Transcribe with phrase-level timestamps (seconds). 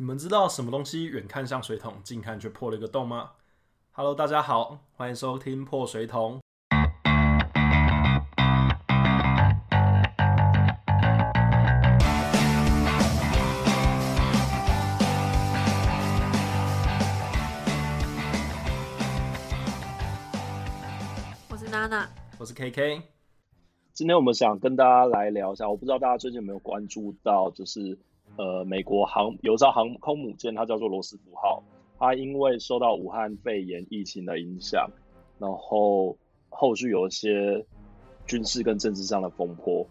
[0.00, 3.32] 你们知道什么东西远看像水桶，近看却破了一个洞吗
[3.90, 6.38] ？Hello，大家好，欢迎收听破水桶。
[21.50, 22.08] 我是娜娜，
[22.38, 23.02] 我是 KK。
[23.92, 27.98] 今天我们想跟大家来聊一下，我不知道大家最近有没有关注到，就是
[28.38, 31.60] 呃，美国航有艘航空母舰，它叫做罗斯福号，
[31.98, 34.88] 它因为受到武汉肺炎疫情的影响，
[35.40, 36.16] 然后
[36.48, 37.66] 后续有一些
[38.26, 39.84] 军事跟政治上的风波，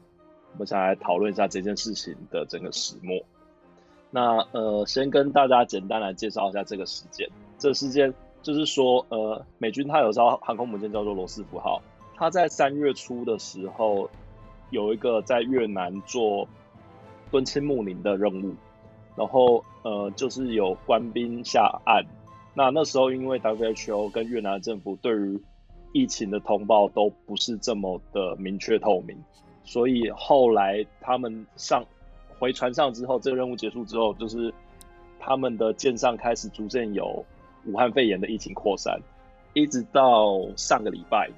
[0.53, 3.21] 我们想来讨论一下这件事情的整个始末。
[4.09, 7.29] 那呃，先跟大家简单来介绍一下这个事件。
[7.57, 11.81] 这事件就是说，呃，美军它有艘航空母舰叫做罗斯福号。
[12.15, 14.09] 它在三月初的时候，
[14.69, 16.47] 有一个在越南做
[17.31, 18.55] 敦亲睦邻的任务，
[19.15, 22.03] 然后呃，就是有官兵下岸。
[22.53, 25.39] 那那时候因为 WHO 跟越南政府对于
[25.93, 29.17] 疫情的通报都不是这么的明确透明，
[29.63, 31.85] 所以后来他们上
[32.39, 34.53] 回船上之后，这个任务结束之后，就是
[35.19, 37.23] 他们的舰上开始逐渐有
[37.65, 38.99] 武汉肺炎的疫情扩散，
[39.53, 41.29] 一直到上个礼拜。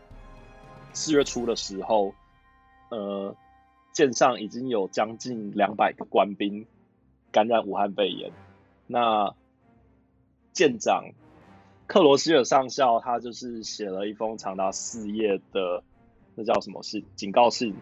[0.94, 2.14] 四月初的时候，
[2.90, 3.34] 呃，
[3.92, 6.66] 舰上已经有将近两百个官兵
[7.32, 8.32] 感染武汉肺炎。
[8.88, 9.36] 那
[10.54, 11.06] 舰长
[11.88, 15.84] 克罗希尔上校他就是写了一封长达四页的，
[16.36, 17.04] 那叫什么信？
[17.16, 17.76] 警告信？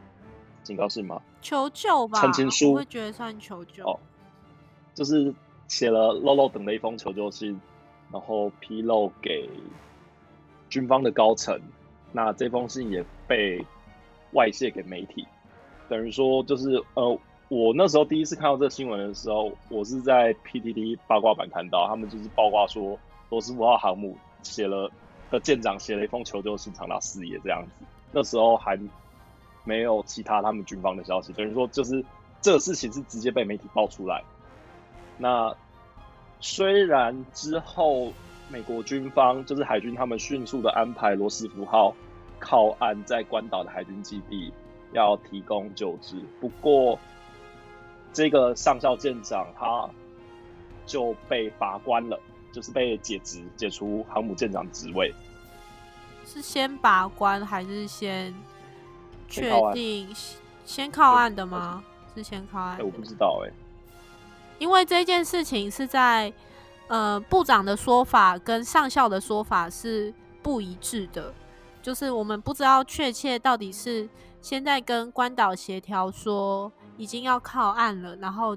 [0.63, 1.21] 警告信吗？
[1.41, 2.19] 求救吧？
[2.19, 2.75] 澄清书？
[2.75, 3.85] 会觉得算求救？
[3.85, 3.99] 哦，
[4.93, 5.33] 就是
[5.67, 7.59] 写了漏漏等的一封求救信，
[8.11, 9.49] 然后披露给
[10.69, 11.59] 军方的高层。
[12.11, 13.65] 那这封信也被
[14.31, 15.25] 外泄给媒体，
[15.89, 22.97] 等于说就是呃，我那时候第一次看到这个新闻的时候，我是在 PTT 八卦版看到，他们就是八卦说
[23.29, 24.91] 罗斯福号航母写了
[25.31, 27.85] 的舰长写了一封求救信，长达四页这样子。
[28.11, 28.79] 那时候还
[29.63, 32.03] 没有其他他们军方的消息，等于说就是
[32.41, 34.23] 这个事情是直接被媒体爆出来。
[35.17, 35.55] 那
[36.39, 38.11] 虽然之后。
[38.49, 41.93] 美国军方就是海军，他们迅速的安排罗斯福号
[42.39, 44.53] 靠岸在关岛的海军基地，
[44.97, 46.15] 要提供救治。
[46.41, 46.99] 不过，
[48.11, 49.89] 这个上校舰长他
[50.85, 52.19] 就被拔关了，
[52.51, 55.13] 就是被解职，解除航母舰长职位。
[56.25, 58.33] 是先拔关还是先
[59.29, 60.13] 确定
[60.65, 61.83] 先靠岸的吗？
[62.15, 62.83] 是先靠岸？
[62.83, 63.51] 我不知道哎，
[64.59, 66.33] 因为这件事情是在。
[66.89, 71.33] 呃，部长的说法跟上校的说法是不一致的，
[71.87, 74.09] 就是我们不知道确切到底是
[74.41, 78.53] 现在跟关岛协调说已经要靠岸了，然后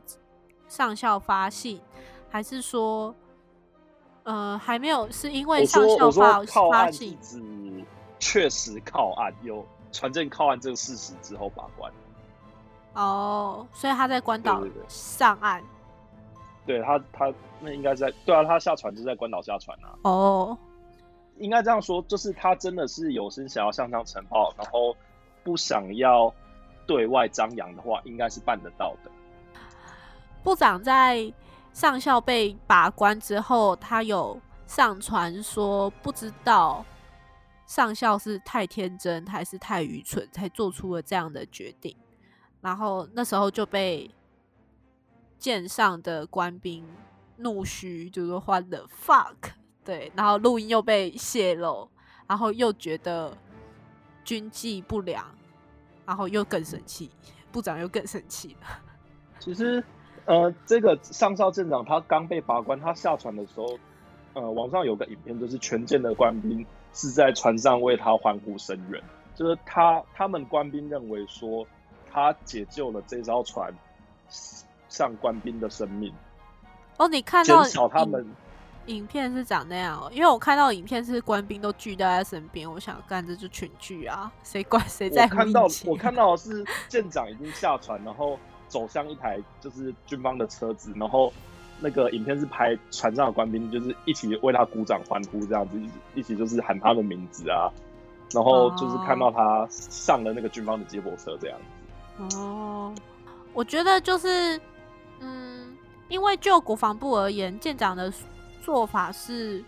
[0.67, 1.81] 上校发信，
[2.29, 3.15] 还是说
[4.25, 5.09] 呃还没有？
[5.13, 6.43] 是因为上校发
[6.73, 7.41] 发信，指
[8.19, 11.93] 确实靠岸，有船舰靠岸这个事实之后把关。
[12.95, 15.63] 哦，所以他在关岛上岸。
[16.67, 19.95] 对他，他那应该在对啊，他下船就在关岛下船啊。
[20.03, 20.59] 哦，
[21.41, 24.97] 应该这样说，就是他真的是有心想要向上呈报，然后
[25.43, 26.33] 不想要
[26.87, 29.11] 对外张扬的话，应该是办得到的。
[30.45, 31.33] 部长在
[31.73, 36.85] 上校被把关之后，他有上传说，不知道
[37.67, 41.97] 上校是太天真还是太愚蠢，才做出了这样的决定。
[42.61, 44.11] 然后那时候就被。
[45.39, 46.85] 舰上的官兵
[47.39, 49.53] 怒嘘，就说换了 fuck，
[49.85, 51.89] 对，然后录音又被泄露，
[52.27, 53.37] 然后又觉得
[54.25, 55.25] 军纪不良，
[56.07, 57.11] 然后又更生气，
[57.51, 58.67] 部长又更生气了。
[59.41, 59.83] 其实，
[60.27, 63.79] 呃，这个上校舰长他刚被拔关，他下船的时候，
[64.35, 69.03] 呃，网上有个影片，就是全舰的官兵是在船上为他欢呼声援，
[69.35, 71.67] 就是他他们官兵认为说
[72.13, 73.73] 他解救了这艘船。
[74.89, 76.13] 上官兵的生命
[76.97, 78.27] 哦，你看到他们
[78.87, 85.25] 影片是长那样哦，因为我看到影片是官兵都聚在他身边，我想干这就群聚啊， 谁管谁在？
[85.25, 88.39] 我看到 我看到的是舰长已经下船，然后
[88.69, 91.33] 走向一台就是军方的车子，然后
[91.81, 95.81] 那个影片是拍船上的官兵，就是一起为他鼓掌欢呼这样子，
[96.15, 97.71] 一起就是喊他的名字啊，
[98.33, 101.59] 然后就是看到他上了那个军方的接驳车这样
[102.29, 102.37] 子。
[102.39, 102.95] 哦，
[103.53, 104.61] 我觉得就是。
[105.23, 105.77] 嗯，
[106.09, 108.11] 因为就国防部而言，舰长的
[108.63, 109.65] 做法是，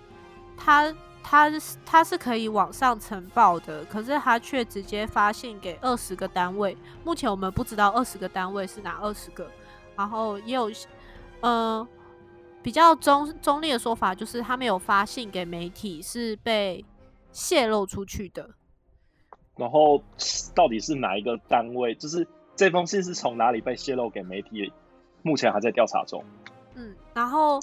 [0.56, 1.50] 他他
[1.84, 6.76] 他是可以网上呈报的，可是他却直接发信给二十个单位。
[7.04, 9.50] 目前我们不知道二十个单位是哪二十个，
[9.96, 10.70] 然后也有，
[11.40, 11.86] 嗯，
[12.62, 16.84] 比较中中立的说法就是，他没有发信给媒体，是被
[17.30, 18.50] 泄露出去的。
[19.56, 20.02] 然后
[20.54, 21.94] 到底是哪一个单位？
[21.94, 24.72] 就是这封信是从哪里被泄露给媒体？
[25.22, 26.24] 目前还在调查中。
[26.74, 27.60] 嗯，然后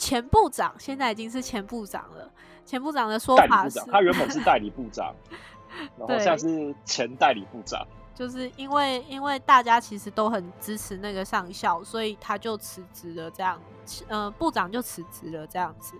[0.00, 2.32] 前部长现在已经是前部长了。
[2.64, 5.14] 前部长的说法是，他原本是代理部长，
[5.98, 7.86] 然后现在是前代理部长。
[8.14, 13.30] 就是因为因为大家其实都很支持那个上校，所以他就辞职了。
[13.30, 13.60] 这样，
[14.08, 15.94] 呃，部长就辞职了这样子。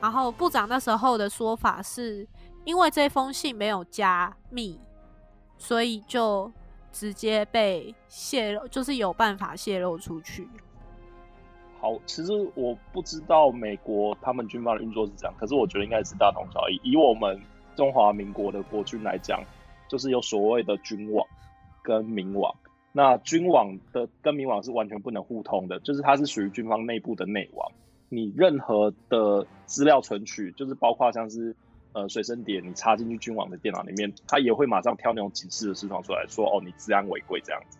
[0.00, 2.26] 然后部长那时候的说法是，
[2.64, 4.80] 因为这封信没有加密，
[5.58, 6.50] 所以就
[6.90, 10.48] 直接被泄露，就是有办法泄露出去。
[11.82, 16.80] 好，其实我不知道美国他们军方的运作是这样，可是我觉得应该是大同小异。
[16.82, 17.38] 以我们
[17.76, 19.44] 中华民国的国军来讲。
[19.88, 21.26] 就是有所谓的军网
[21.82, 22.54] 跟民网，
[22.92, 27.70] 那军网的跟民网是完全不能互通的，就是它是属于军方内部的内网。
[28.08, 31.54] 你任何的资料存取，就是包括像是
[31.92, 37.76] 呃随身碟，你插进去军网的电脑里面，它也会马上跳那种警示的视窗出来说，哦，你治安违规这样子。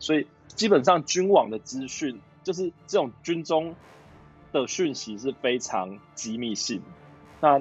[0.00, 3.74] 所以基本上军网的资讯，就是这种军中
[4.52, 6.82] 的讯息是非常机密性。
[7.40, 7.60] 那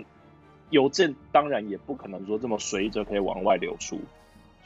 [0.69, 4.00] 邮件当然也不可能说这么随意就可以往外流出，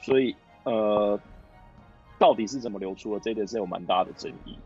[0.01, 1.19] 所以呃，
[2.19, 4.57] 到底是怎么流出的，这一点是有蛮大的争议。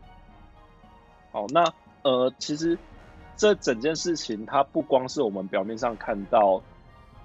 [1.32, 1.64] 好，那
[2.02, 2.76] 呃，其实
[3.36, 6.60] 这整件事情，它不光是我们表面上看到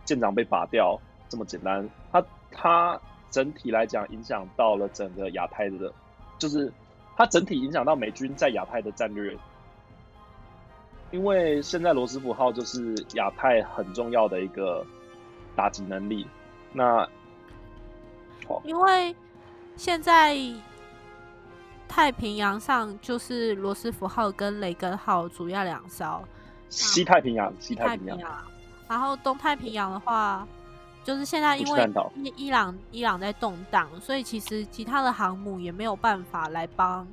[0.06, 3.02] 舰长被拔掉这么简单，它它
[3.32, 5.92] 整体来讲影响到了整个亚太的，
[6.38, 6.72] 就是
[7.16, 9.38] 它整体影响到美军在亚太的战略。
[11.12, 14.86] 因为现在罗斯福号就是亚太很重要的一个
[15.56, 16.28] 打击能力。
[16.74, 17.08] 那
[18.64, 19.16] 因为
[19.78, 20.38] 现在
[21.88, 26.22] 太平洋上就是罗斯福号跟雷根号主要两艘，
[26.70, 28.46] 西太平洋，西太平洋。
[28.90, 30.46] 然后东太平洋的话，
[31.06, 37.08] 就是现在因为伊伊朗伊朗在动荡，所以其实其他的航母也没有办法来帮。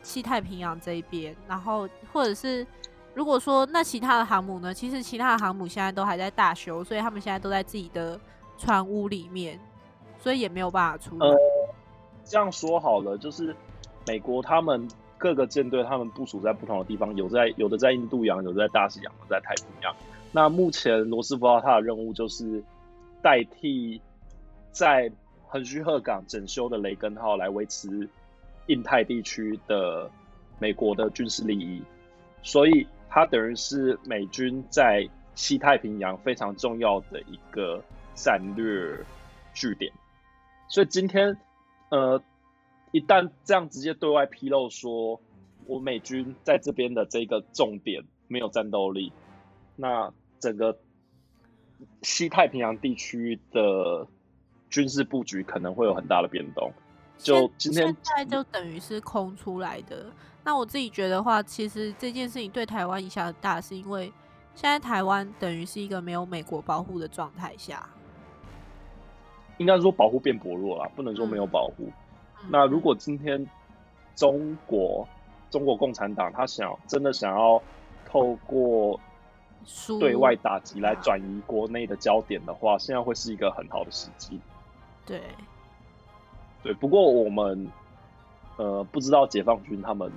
[0.00, 2.66] 西太平洋这一边，然后或者是
[3.12, 4.72] 如果说那其他的航母呢？
[4.72, 8.18] 其实其他的航母现在都还在大修，所以他们现在都在自己的
[8.56, 9.58] 船坞里面，
[10.18, 11.18] 所以也没有办法出。
[11.18, 11.36] 呃，
[12.24, 13.54] 这样说好了，就是
[14.06, 14.88] 美国他们
[15.18, 19.94] 各个舰队，他们部署在不同的地方，有在有的在印度洋，有的在大西洋，有在太平洋。
[20.32, 22.62] 那目前罗斯福号它的任务就是
[23.22, 24.00] 代替
[24.70, 25.10] 在
[25.46, 28.08] 横须贺港整修的雷根号来维持。
[28.70, 30.10] 印太地区的
[30.58, 31.82] 美国的军事利益，
[32.42, 37.82] 所以它等于是美军在西太平洋非常重要的一个
[38.14, 38.94] 战略
[39.54, 39.90] 据点。
[40.68, 41.34] 所以今天，
[41.88, 42.22] 呃，
[42.92, 45.18] 一旦这样直接对外披露说，
[45.64, 49.10] 我美军在这边的这个重点没有战斗力，
[49.80, 50.76] 那整个
[52.02, 54.04] 西太平洋地区的
[54.68, 56.72] 军事布局可能会有很大的变动。
[57.16, 60.06] 就今天，现在就等于是空出来的。
[60.42, 64.12] 那我自己觉得话，其实这件事情对台湾影响很大，是因为
[64.54, 67.88] 现在台湾等于是一个没有美国保护的状态下。
[69.58, 71.88] 应该说保护变薄弱了，不能说没有保护。
[72.48, 73.44] 那如果今天
[74.16, 75.06] 中国
[75.50, 77.60] 中国共产党他想真的想要
[78.06, 78.98] 透过
[79.98, 84.40] 对外打击来转移国内的焦点的话，现在会是一个很好的时机。
[85.04, 85.22] 对。
[86.60, 87.68] 对，不过我们
[88.56, 90.10] 呃不知道解放军他们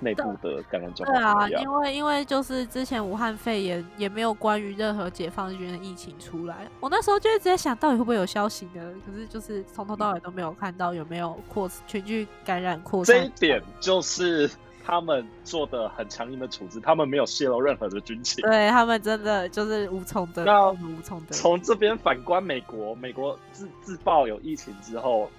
[0.00, 1.48] 内部的感染状况。
[1.48, 8.94] 对啊，因为因为就是之前武汉肺炎也没有关于任何解放军的疫情出来，我那时候就一直在想到底会不会有消息呢？
[9.06, 13.14] 可是就是从头到尾都没有看到有没有扩全剧感染扩散。
[13.14, 14.50] 这一点就是
[14.84, 18.44] 他们做的很强硬的处置，他们没有泄露任何的军情。
[18.44, 21.32] 对他们真的就是无从的，那无从的。
[21.32, 25.30] 从这边反观美国，美国自自爆有疫情之后。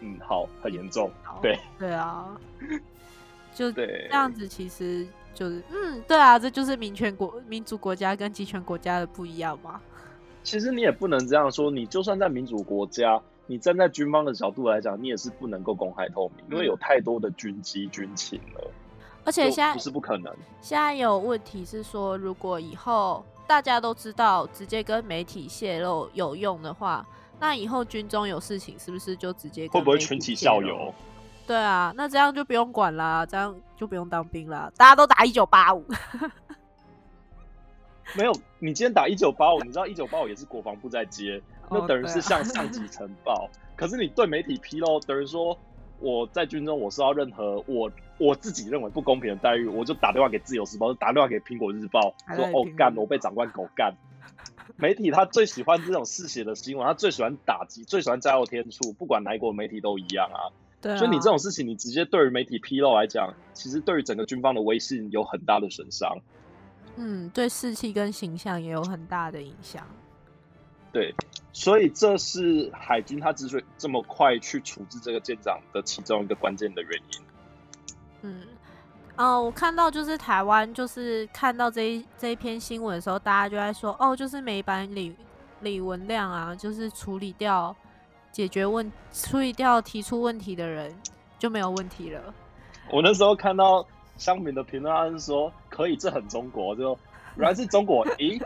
[0.00, 2.36] 嗯，好，很严重，对，对啊，
[3.54, 9.80] 就这样子，其实就是，嗯，对啊，这就是民权国、民主国家跟集权国家的不一样嘛。
[10.42, 18.70] 其实你也不能这样说，你就算在民主国家，你站在军方的角度来讲，你也是不能够公开透明，因为有太多的军机、军情了。
[19.24, 27.06] 而且现在不是不可能，现在有问题是说，如果以后大家都知道，直接跟媒体泄露有用的话。
[27.40, 30.94] 那以后军中有事情，是不是就直接会不会群起效尤？
[31.46, 35.84] 对啊，那这样就不用管啦，这样就不用当兵啦，大家都打一九八五。
[38.16, 43.50] 没有，你今天打一九八五，你知道一九八五也是国防部在接，那等于是向 上级呈报。
[43.74, 45.58] 可是你对媒体披露，等于说
[45.98, 53.94] 我在军中我收到任何我我自己认为不公平的待遇，我就打电话给自由时报，就打电话给苹果日报，说哦干，我被长官狗干。
[54.76, 60.50] 媒体他最喜欢这种嗜血的新闻，他最喜欢打击，最喜欢加油添醋，不管哪一国媒体都一样啊。
[60.80, 66.18] 对，所以你这种事情，你直接对于媒体披露来讲，其实对于整个军方的威信有很大的损伤。
[66.96, 69.86] 嗯，对士气跟形象也有很大的影响。
[70.92, 71.12] 对，
[71.52, 77.20] 所以这是海军他之所以这么快去处置这个舰长的其中一个关键的原因。
[78.26, 78.40] 嗯，
[79.16, 85.14] 哦，我看到就是台湾，就是看到这一这一篇新闻的时候，大家就在说，哦，就是美版李
[85.60, 87.76] 李文亮啊，就是处理掉
[88.32, 90.90] 解决问处理掉提出问题的人
[91.38, 92.20] 就没有问题了。
[92.90, 96.98] 我那时候看到香民的评论，他是说可以，这很中国，就
[97.36, 98.42] 原来是中国，咦？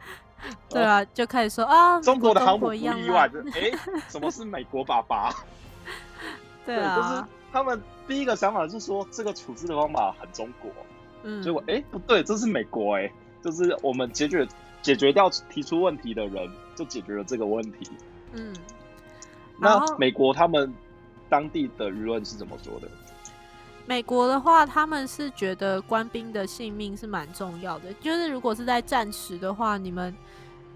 [0.70, 3.70] 对啊，就开始说啊，中国的航母不意外，哎，
[4.08, 5.30] 什么是美国爸爸？
[6.64, 10.70] 对啊，就是他们第一个想法是说这个处置的方法很中国，
[11.22, 13.10] 嗯，结果哎不对，这是美国哎，
[13.42, 14.46] 就是我们解决
[14.82, 17.90] 解决掉提出问题的人，就解决了这个问题。
[18.32, 18.54] 嗯，
[19.58, 20.72] 那美国他们
[21.28, 22.88] 当地的舆论是怎么说的？
[23.86, 27.92] 美国的话，他们是觉得官兵的性命是蛮重要的。
[27.94, 30.14] 就是如果是在战时的话，你们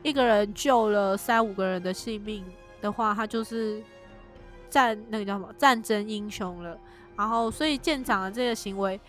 [0.02, 2.44] 一个人救了三五个人的性命
[2.80, 3.80] 的话，他就是
[4.74, 6.76] 战那个叫什么战争英雄了。
[7.16, 9.00] 然后，所以舰长的这个行为，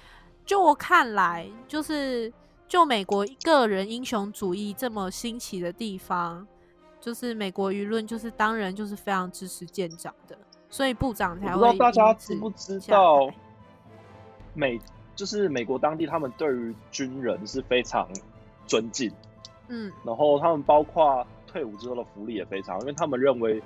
[0.46, 2.32] 就我看来，就是
[2.68, 6.46] 就美国个人英雄主义这么兴起的地方，
[7.02, 10.38] 就是美国舆论就是当然就是非常支持舰长的，
[10.70, 11.54] 所以部长才会。
[11.54, 13.28] 不知道大家知不知道？
[14.54, 14.80] 美
[15.16, 18.08] 就是美国当地，他们对于军人是非常
[18.68, 19.12] 尊敬，
[19.70, 23.64] 嗯，然后他们包括退伍之后的福利也非常，因为他们认为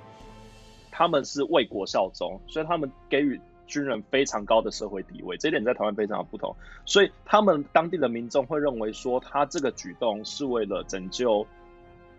[1.00, 6.54] 他们是为国效忠，所以他们给予军人非常高的社会地位，这一点在台湾非常的不同，
[6.84, 11.46] 所以他们当地的民众会认为说，他这个举动是为了拯救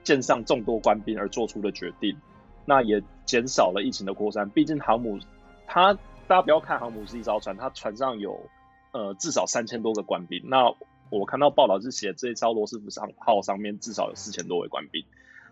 [0.04, 2.18] 舰上众多官兵而做出的决定，
[2.66, 5.20] 那也减少了疫情的扩散，毕竟航母，
[5.68, 5.94] 它
[6.28, 8.50] 大家不要看航母是一艘船，它船上有。
[8.94, 10.42] 呃，至少三千多个官兵。
[10.50, 10.76] 那
[11.10, 15.06] 我看到报道是写这一艘罗斯福上号上面至少有四千多位官兵。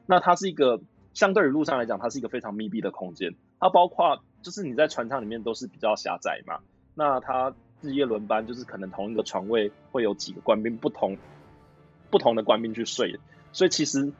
[0.05, 0.81] 那它是一个
[1.19, 3.35] 相对于路上来讲，它是一个非常密闭的空间。
[3.59, 6.59] 它包括就是你在船舱里面都是比较狭窄嘛。
[6.95, 11.17] 那它日夜轮班，就是可能同一个床位会有几个官兵不同
[12.09, 13.19] 不同的官兵去睡。
[13.51, 14.13] 所以其实，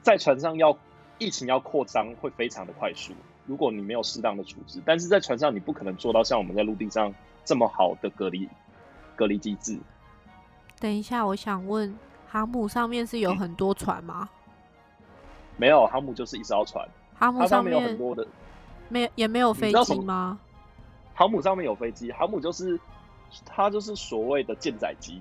[0.00, 0.78] 在船上要
[1.18, 3.12] 疫情要扩张会非常的快速。
[3.44, 7.14] 如果你没有适当的处置，但是在船上你不可能做到像我们在陆地上。
[7.44, 8.48] 这么好的隔离
[9.16, 9.76] 隔离机制？
[10.78, 11.92] 等一下，我想问，
[12.28, 14.30] 航母上面是有很多船吗？
[15.56, 16.86] 没有，航母就是一艘船。
[17.14, 18.26] 航母上面有很多的，
[18.88, 20.38] 没也没有飞机吗？
[21.14, 22.78] 航母上面有飞机，航母就是
[23.44, 25.20] 它就是所谓的舰载机。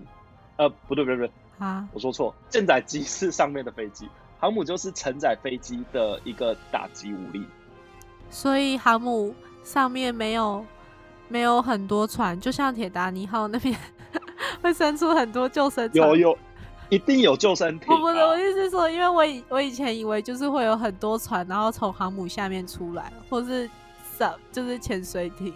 [0.58, 4.08] 呃，不对不对不对啊，我说错，舰载机是上面的飞机，
[4.40, 7.46] 航母就是承载飞机的一个打击武力。
[8.30, 9.34] 所以航母
[9.64, 10.66] 上面没有。
[11.28, 13.74] 没有很多船，就像铁达尼号那边
[14.62, 16.38] 会伸出很多救生有有，
[16.92, 17.92] 一定有救生艇。
[17.92, 23.68] 我不是，我意思是说，因为我以我以前以为就是会有很多船，然后从航母下面出来，或是
[24.18, 25.54] 什就是潜水艇。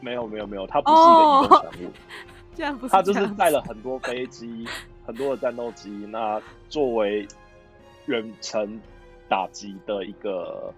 [0.00, 1.92] 没有没有没有，它不是一个移动船务，
[2.54, 2.92] 这样不是？
[2.92, 4.68] 它就是带了很多飞机，
[5.06, 7.26] 很多的战斗机，那作为
[8.06, 8.78] 远程
[9.28, 10.74] 打击的一个。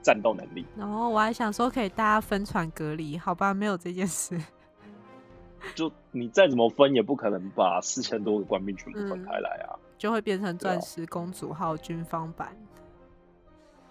[0.00, 4.40] 战斗能力，然后我还想说可以大家分船隔离，好吧，没有这件事。
[5.74, 12.56] 就你再怎么分，也不可能把四千多个官兵全部分开来啊，就会变成钻石公主号军方版。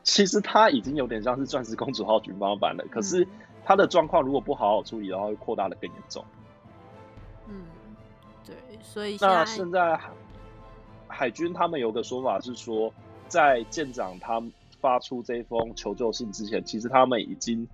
[0.03, 3.27] 其实它已经有点像是钻石公主号军方版了，可是
[3.63, 6.23] 它的状况如果不好好处理的话，会扩大的更严重。
[7.47, 7.65] 嗯，
[8.45, 9.99] 对，所以那现在
[11.07, 12.93] 海军他们有个说法是说，
[13.27, 14.41] 在舰长他。
[14.79, 17.67] 发出这封求救信之前，其实他们已经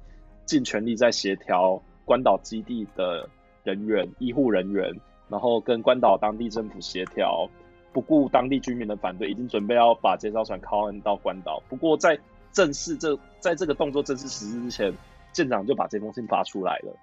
[0.45, 3.29] 尽全力在协调关岛基地的
[3.63, 4.93] 人员、医护人员，
[5.29, 7.47] 然后跟关岛当地政府协调，
[7.91, 11.61] 不顾当地居民的反对，已经准备要把这艘船靠岸到关岛。
[11.69, 12.19] 不过在
[12.51, 14.93] 正式这在这个动作正式实施之前，
[15.31, 16.93] 舰长就把这封信发出来了。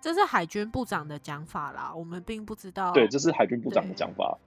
[0.00, 2.92] 这是海军部长的讲法啦，我们并不知道。
[2.92, 4.38] 对，这是海军部长的讲法。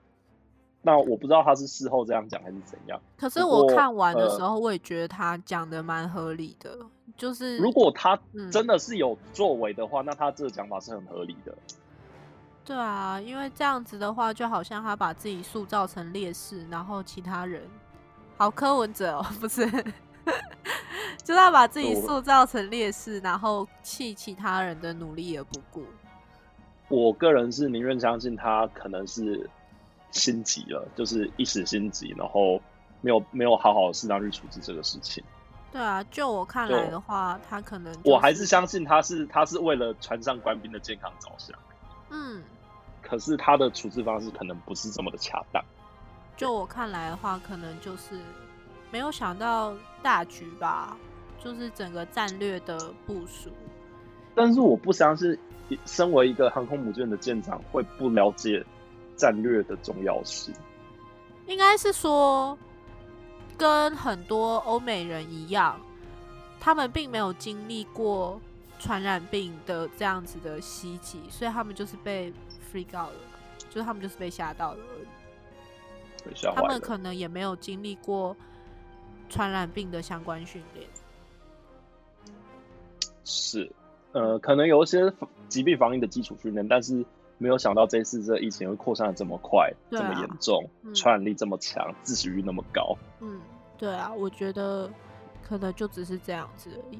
[0.80, 3.00] 那我不知道他是事后这样讲还是怎样。
[3.16, 6.78] 可是我看完的时候，我也觉得他讲的蛮合理的。
[7.18, 8.18] 就是如果他
[8.50, 11.52] 真的是有作为的话，那他这个讲法是很合理的。
[12.64, 17.62] 对啊，因为这样子的话，就好像他把自己塑造成劣势，然后其他人
[18.36, 19.68] 好柯文哲哦，不是，
[21.24, 25.84] 就是他把自己塑造成劣势，然后弃其他人的努力而不顾。
[26.88, 29.50] 我个人是宁愿相信他可能是
[30.12, 32.60] 心急了，就是一时心急，然后
[33.00, 35.24] 没有没有好好适当去处置这个事情。
[35.70, 41.56] 对啊，就我看来的话，他可能、我还是相信他是他是为了船上官兵的健康着想，
[42.10, 42.42] 嗯，
[43.02, 45.62] 可是他的处置方式可能不是这么的恰当。
[46.36, 48.18] 就我看来的话，可能就是
[48.90, 50.96] 没有想到大局吧，
[51.44, 53.50] 就是整个战略的部署。
[54.34, 55.38] 但是我不相信，
[55.84, 58.64] 身为一个航空母舰的舰长会不了解
[59.16, 60.54] 战略的重要性。
[61.46, 62.56] 应该是说，
[63.58, 65.78] 跟很多欧美人一样，
[66.60, 68.40] 他们并没有经历过
[68.78, 72.32] 传染病的这样子的袭击，所以他们就是被
[72.72, 73.20] freak out 了，
[73.68, 75.08] 就是他们就是被吓到了而已。
[76.54, 78.36] 他们可能也没有经历过
[79.28, 80.86] 传染病的相关训练。
[83.24, 83.70] 是，
[84.12, 85.12] 呃，可能有一些
[85.48, 87.04] 疾病防疫的基础训练，但是
[87.38, 92.96] 没有想到这次这疫情会扩散的这么快、这么严重，嗯传染力这么强，致死率那么高。
[93.20, 93.40] 嗯，
[93.78, 94.90] 对啊，我觉得
[95.46, 96.98] 可能就只是这样子而已。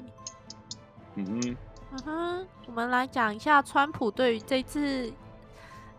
[1.15, 1.57] 嗯哼，
[1.91, 5.11] 嗯哼，我们来讲一下川普对于这次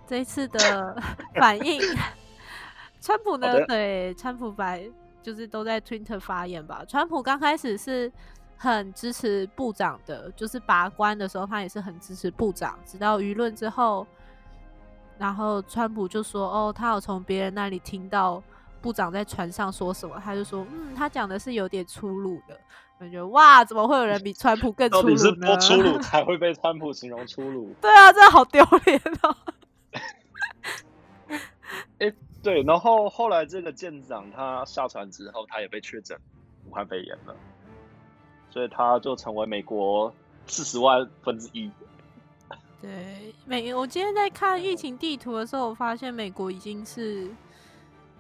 [0.07, 0.97] 这次的
[1.37, 1.81] 反应。
[3.01, 4.87] 川普呢对川普白
[5.23, 6.85] 就是都在 Twitter 发言吧。
[6.87, 8.11] 川普刚开始是
[8.57, 12.79] 很支持部长的，就是拔关的时候，他也是很支持部长。
[12.85, 14.07] 直到舆论之后，
[15.21, 18.43] 然后川普就说：“哦，他有从别人那里听到
[18.81, 22.59] 部长在船上说什么。”他就说：“嗯，他讲的是有点粗鲁的。”
[22.99, 25.47] 我觉得哇，怎么会有人比川普更粗鲁呢？
[25.47, 27.75] 多粗鲁 才会被川普形容粗鲁？
[27.83, 29.37] 对啊，真的好丢脸哦。
[32.43, 36.19] 对，然后后来这个舰长他下船之后，他也被确诊
[36.65, 37.37] 武汉肺炎了，
[38.49, 40.15] 所以他就成为美国
[40.47, 41.71] 四十万分之一。
[42.81, 47.29] 对，美我今天在看疫情地图的时候，我发现美国已经是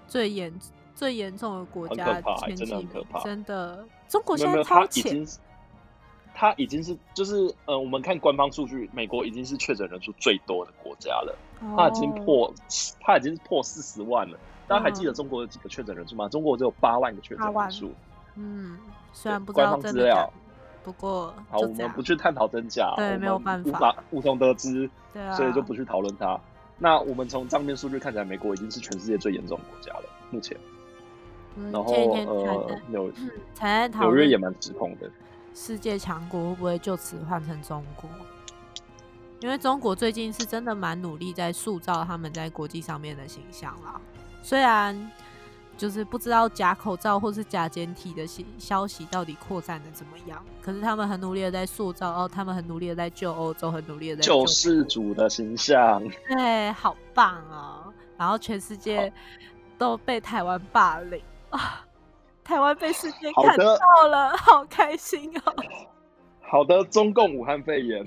[0.06, 0.52] 最严
[0.94, 3.84] 最严重的国很家可怕真的前几名，很可怕真的。
[4.08, 5.26] 中国现在超前
[6.34, 11.36] 他已经是就是呃，我们看官方数据，美国已经是确诊人数最多的国家了，
[11.76, 12.54] 他已经哦破
[13.00, 14.38] 他已经是破四十万了。
[14.68, 16.28] 大家还记得嗯中国有几个确诊人数吗？
[16.28, 17.92] 中国只有八万个确诊人数。
[18.36, 18.78] 嗯，
[19.12, 20.30] 虽然不知官道真的，
[20.82, 22.02] 不过好，我们不。
[22.02, 26.38] 去探讨真假，对没有办法无法无从得知，对啊，所以就不去讨论它。
[26.78, 30.56] 那我们从账面数据看起来，美国已经是全世界最严重的国家了，目前。
[31.56, 31.70] 嗯。
[31.70, 31.92] 然后
[32.88, 35.10] 纽约也蛮指控的。
[35.54, 38.08] 世界强国会不会就此换成中国？
[39.40, 44.00] 因为中国最近是真的蛮努力在塑造他们在国际上面的形象啦。
[44.42, 45.10] 虽然
[45.80, 57.90] 就是不知道假口罩或是假简体的消消息到底扩散的怎么样，可是他们很努力的在塑造，哦，他们很努力的在救欧洲，很努力的在救世主的形象，对，好棒哦！
[58.18, 59.10] 然后全世界
[59.78, 61.82] 都被台湾霸凌啊，
[62.44, 65.54] 台湾被世界看到了，好开心哦！
[66.46, 68.04] 好的，中共武汉肺炎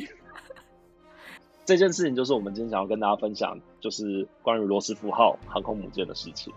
[1.65, 6.53] 这件事情，就是我们今天想要跟大家分享，就是关于罗斯福号航空母舰的事情。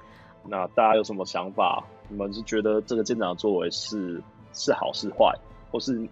[0.49, 1.85] 那大家有什么想法？
[2.09, 5.35] 你们是觉得这个舰长的作为是是好是坏，
[5.71, 6.09] 或是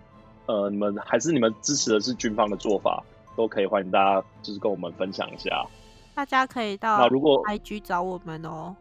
[0.46, 3.02] 呃，你们还是你们支持的是军方的做法，
[3.36, 5.64] 都可以欢迎大家就是跟我们分享一下。
[6.14, 8.74] 大家可以到那如果 IG 找我们哦，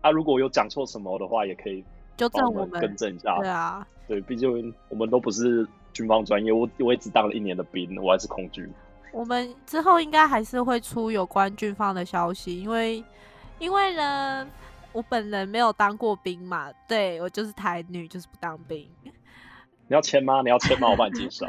[0.00, 1.84] 啊，如果有讲错什么的话，也可以
[2.16, 2.80] 纠正我们。
[2.80, 3.36] 更正一下。
[3.38, 8.68] 对啊，对，毕竟我们都不是军方专业，我我也只当了一年的兵，我还是空军。
[9.12, 13.02] 我们之后应该还是会出有关军方的消息，因为
[13.60, 14.48] 因为呢，
[14.90, 18.88] 我本人没有当过兵嘛，对我就是台女，就是不当兵。
[19.04, 20.40] 你要签吗？
[20.42, 20.88] 你要签吗？
[20.88, 21.46] 我帮你介绍。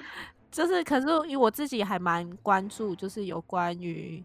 [0.52, 4.22] 就是，可是因为我自己还蛮关注，就是有关于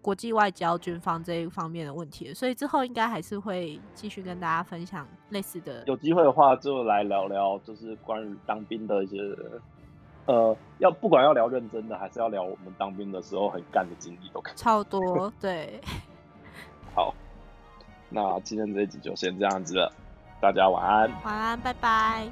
[0.00, 5.82] 国际外交、军方这一方面的问题的，所以之后应该还是会继续跟大家分享类似的。
[5.86, 9.18] 有机会的话，就来聊聊，就是关于当兵的一些，
[10.26, 14.54] 呃，要不管要聊认真的，还是要聊我们当兵的时候很干的经历，都可以。
[14.56, 15.80] 超多，对，
[16.96, 17.14] 好，
[18.08, 19.92] 那今天这一集就先这样子了，
[20.40, 21.10] 大家晚安。
[21.24, 22.26] 晚安，拜拜。